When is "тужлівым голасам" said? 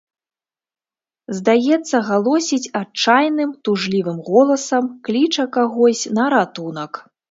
3.65-4.93